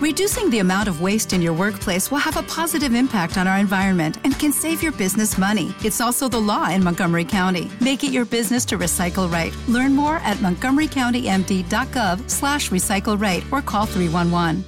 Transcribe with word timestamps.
Reducing 0.00 0.48
the 0.48 0.60
amount 0.60 0.88
of 0.88 1.02
waste 1.02 1.34
in 1.34 1.42
your 1.42 1.52
workplace 1.52 2.10
will 2.10 2.24
have 2.24 2.38
a 2.38 2.42
positive 2.44 2.94
impact 2.94 3.36
on 3.36 3.46
our 3.46 3.58
environment 3.58 4.16
and 4.24 4.32
can 4.38 4.50
save 4.50 4.82
your 4.82 4.92
business 4.92 5.36
money. 5.36 5.74
It's 5.84 6.00
also 6.00 6.26
the 6.26 6.40
law 6.40 6.70
in 6.70 6.82
Montgomery 6.82 7.26
County. 7.26 7.70
Make 7.82 8.02
it 8.02 8.10
your 8.10 8.24
business 8.24 8.64
to 8.68 8.78
recycle 8.78 9.30
right. 9.30 9.52
Learn 9.68 9.94
more 9.94 10.16
at 10.24 10.38
montgomerycountymd.gov 10.38 12.30
slash 12.30 12.70
recycle 12.70 13.20
right 13.20 13.44
or 13.52 13.60
call 13.60 13.84
311. 13.84 14.64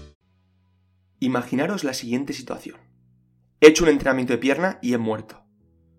Imaginaros 1.21 1.83
la 1.83 1.94
siguiente 1.94 2.35
situación. 2.35 2.76
He 3.58 3.69
hecho 3.69 3.85
un 3.85 3.90
entrenamiento 3.90 4.35
de 4.35 4.38
pierna 4.38 4.78
y 4.83 4.92
he 4.92 4.99
muerto. 4.99 5.37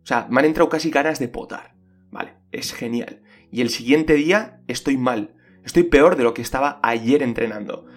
O 0.04 0.05
sea, 0.05 0.27
me 0.29 0.41
han 0.41 0.45
entrado 0.45 0.70
casi 0.70 0.91
ganas 0.91 1.18
de 1.18 1.27
potar. 1.27 1.73
Vale, 2.11 2.34
es 2.52 2.71
genial. 2.71 3.23
Y 3.50 3.61
el 3.61 3.71
siguiente 3.71 4.13
día 4.13 4.61
estoy 4.68 4.97
mal. 4.97 5.34
Estoy 5.65 5.81
peor 5.86 6.18
de 6.18 6.23
lo 6.23 6.36
que 6.36 6.43
estaba 6.43 6.79
ayer 6.84 7.23
entrenando. 7.23 7.88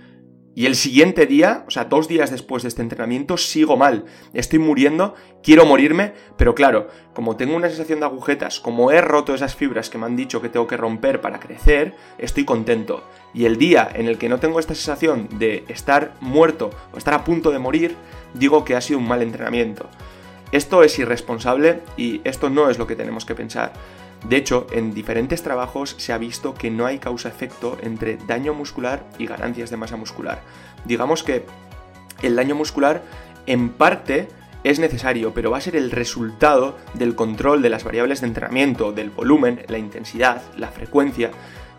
Y 0.57 0.65
el 0.65 0.75
siguiente 0.75 1.27
día, 1.27 1.65
o 1.69 1.71
sea, 1.71 1.85
dos 1.85 2.09
días 2.09 2.31
después 2.31 2.63
de 2.63 2.71
este 2.71 2.81
entrenamiento, 2.81 3.37
sigo 3.37 3.77
mal. 3.77 4.07
Estoy 4.33 4.59
muriendo, 4.59 5.15
quiero 5.43 5.67
morirme, 5.67 6.15
pero 6.39 6.55
claro, 6.55 6.89
como 7.13 7.37
tengo 7.37 7.55
una 7.55 7.69
sensación 7.69 8.01
de 8.01 8.07
agujetas, 8.07 8.59
como 8.59 8.91
he 8.91 9.03
roto 9.03 9.35
esas 9.35 9.55
fibras 9.55 9.91
que 9.91 9.99
me 9.99 10.07
han 10.07 10.17
dicho 10.17 10.41
que 10.41 10.49
tengo 10.49 10.67
que 10.67 10.79
romper 10.79 11.21
para 11.21 11.41
crecer, 11.41 11.95
estoy 12.17 12.47
contento. 12.47 13.05
Y 13.35 13.45
el 13.45 13.59
día 13.59 13.87
en 13.93 14.07
el 14.07 14.17
que 14.17 14.31
no 14.31 14.41
tengo 14.41 14.59
esta 14.59 14.75
sensación 14.75 15.29
de 15.39 15.67
estar 15.69 16.15
muerto 16.23 16.71
o 16.95 16.97
estar 16.97 17.13
a 17.13 17.23
punto 17.23 17.51
de 17.51 17.59
morir, 17.59 17.95
digo 18.33 18.65
que 18.65 18.77
ha 18.77 18.81
sido 18.81 18.99
un 18.99 19.09
mal 19.09 19.21
entrenamiento. 19.21 19.91
Esto 20.53 20.83
es 20.83 20.99
irresponsable 20.99 21.83
y 21.97 22.21
esto 22.25 22.51
no 22.51 22.71
es 22.71 22.79
lo 22.79 22.87
que 22.87 22.97
tenemos 22.97 23.25
que 23.25 23.35
pensar. 23.35 23.73
De 24.29 24.37
hecho, 24.37 24.67
en 24.73 24.95
diferentes 24.95 25.43
trabajos 25.43 25.95
se 25.99 26.13
ha 26.13 26.19
visto 26.19 26.55
que 26.55 26.71
no 26.71 26.87
hay 26.87 26.99
causa-efecto 26.99 27.77
entre 27.83 28.17
daño 28.17 28.55
muscular 28.55 29.05
y 29.19 29.27
ganancias 29.27 29.71
de 29.71 29.77
masa 29.77 29.97
muscular. 29.97 30.41
Digamos 30.85 31.23
que 31.23 31.45
el 32.23 32.35
daño 32.35 32.55
muscular 32.55 33.03
en 33.47 33.69
parte 33.69 34.29
es 34.65 34.81
necesario, 34.81 35.33
pero 35.33 35.51
va 35.51 35.59
a 35.59 35.61
ser 35.61 35.77
el 35.77 35.93
resultado 35.93 36.77
del 36.95 37.15
control 37.15 37.63
de 37.63 37.71
las 37.71 37.85
variables 37.85 38.21
de 38.21 38.27
entrenamiento, 38.27 38.93
del 38.93 39.11
volumen, 39.11 39.63
la 39.69 39.79
intensidad, 39.79 40.43
la 40.57 40.69
frecuencia, 40.69 41.31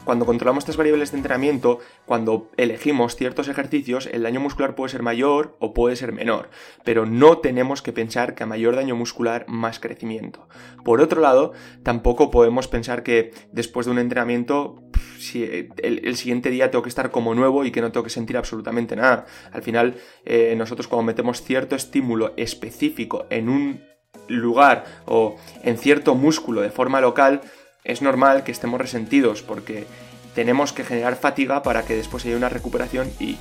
cuando 0.07 0.25
controlamos 0.25 0.61
estas 0.61 0.77
variables 0.77 1.11
de 1.11 1.17
entrenamiento, 1.17 1.79
cuando 2.05 2.49
elegimos 2.55 3.17
ciertos 3.17 3.49
ejercicios, 3.49 4.07
el 4.09 4.23
daño 4.23 4.39
muscular 4.39 4.73
puede 4.73 4.89
ser 4.89 5.03
mayor 5.03 5.57
o 5.59 5.73
puede 5.73 5.97
ser 5.97 6.13
menor, 6.13 6.49
pero 6.85 7.05
no 7.05 7.39
tenemos 7.39 7.81
que 7.81 7.91
pensar 7.91 8.33
que 8.33 8.43
a 8.43 8.45
mayor 8.45 8.77
daño 8.77 8.95
muscular 8.95 9.43
más 9.49 9.81
crecimiento. 9.81 10.47
Por 10.85 11.01
otro 11.01 11.19
lado, 11.19 11.51
tampoco 11.83 12.31
podemos 12.31 12.69
pensar 12.69 13.03
que 13.03 13.33
después 13.51 13.85
de 13.85 13.91
un 13.91 13.99
entrenamiento 13.99 14.81
si 15.19 15.43
el, 15.43 16.15
siguiente 16.15 16.51
día 16.51 16.71
tengo 16.71 16.83
que 16.83 16.89
estar 16.89 17.11
como 17.11 17.35
nuevo 17.35 17.65
y 17.65 17.71
que 17.71 17.81
no 17.81 17.91
tengo 17.91 18.05
que 18.05 18.09
sentir 18.09 18.37
absolutamente 18.37 18.95
nada. 18.95 19.25
Al 19.51 19.61
final, 19.61 19.97
eh, 20.23 20.55
nosotros 20.55 20.87
cuando 20.87 21.03
metemos 21.03 21.41
cierto 21.41 21.75
estímulo 21.75 22.31
específico 22.37 23.25
en 23.29 23.49
un 23.49 23.83
lugar 24.29 24.85
o 25.05 25.35
en 25.63 25.77
cierto 25.77 26.15
músculo 26.15 26.61
de 26.61 26.69
forma 26.69 27.01
local, 27.01 27.41
es 27.87 28.01
normal 28.01 28.43
que 28.43 28.51
estemos 28.51 28.79
resentidos 28.79 29.41
porque 29.41 29.87
tenemos 30.35 30.73
que 30.73 30.83
generar 30.83 31.15
fatiga 31.15 31.63
para 31.63 31.83
que 31.83 31.95
después 31.95 32.25
haya 32.25 32.35
una 32.35 32.49
recuperación 32.49 33.09
y 33.19 33.37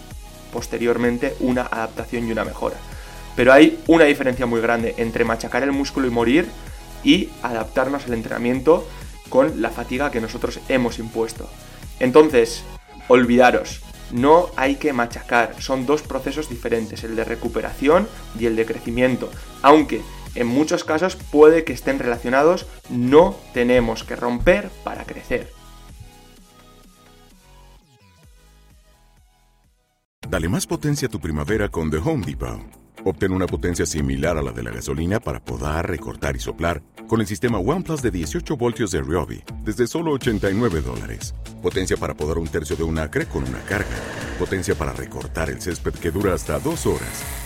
posteriormente 0.52 1.36
una 1.40 1.62
adaptación 1.62 2.26
y 2.26 2.32
una 2.32 2.44
mejora. 2.44 2.76
Pero 3.34 3.52
hay 3.52 3.78
una 3.88 4.04
diferencia 4.04 4.46
muy 4.46 4.60
grande 4.60 4.94
entre 4.96 5.24
machacar 5.24 5.62
el 5.62 5.72
músculo 5.72 6.06
y 6.06 6.10
morir 6.10 6.46
y 7.04 7.28
adaptarnos 7.42 8.06
al 8.06 8.14
entrenamiento 8.14 8.88
con 9.28 9.60
la 9.60 9.70
fatiga 9.70 10.10
que 10.10 10.20
nosotros 10.20 10.60
hemos 10.68 10.98
impuesto. 10.98 11.50
Entonces, 11.98 12.62
olvidaros, 13.08 13.82
no 14.12 14.48
hay 14.56 14.76
que 14.76 14.92
machacar, 14.92 15.60
son 15.60 15.84
dos 15.84 16.02
procesos 16.02 16.48
diferentes, 16.48 17.02
el 17.02 17.16
de 17.16 17.24
recuperación 17.24 18.08
y 18.38 18.46
el 18.46 18.54
de 18.54 18.64
crecimiento, 18.64 19.30
aunque 19.62 20.02
en 20.36 20.46
muchos 20.46 20.84
casos 20.84 21.16
puede 21.16 21.64
que 21.64 21.72
estén 21.72 21.98
relacionados, 21.98 22.66
no 22.88 23.34
tenemos 23.52 24.04
que 24.04 24.16
romper 24.16 24.70
para 24.84 25.04
crecer. 25.04 25.52
Dale 30.28 30.48
más 30.48 30.66
potencia 30.66 31.08
a 31.08 31.10
tu 31.10 31.20
primavera 31.20 31.68
con 31.68 31.90
The 31.90 31.98
Home 31.98 32.26
Depot. 32.26 32.60
Obtén 33.04 33.30
una 33.30 33.46
potencia 33.46 33.86
similar 33.86 34.36
a 34.36 34.42
la 34.42 34.50
de 34.50 34.64
la 34.64 34.72
gasolina 34.72 35.20
para 35.20 35.38
poder 35.38 35.86
recortar 35.86 36.34
y 36.34 36.40
soplar 36.40 36.82
con 37.06 37.20
el 37.20 37.26
sistema 37.26 37.58
OnePlus 37.58 38.02
de 38.02 38.10
18 38.10 38.56
voltios 38.56 38.90
de 38.90 39.00
Ryobi 39.00 39.44
desde 39.64 39.86
solo 39.86 40.10
89 40.12 40.80
dólares. 40.80 41.34
Potencia 41.62 41.96
para 41.96 42.14
podar 42.14 42.38
un 42.38 42.48
tercio 42.48 42.74
de 42.74 42.82
un 42.82 42.98
acre 42.98 43.26
con 43.26 43.44
una 43.44 43.60
carga. 43.60 43.96
Potencia 44.40 44.74
para 44.74 44.92
recortar 44.92 45.50
el 45.50 45.62
césped 45.62 45.94
que 45.94 46.10
dura 46.10 46.34
hasta 46.34 46.58
dos 46.58 46.84
horas 46.86 47.45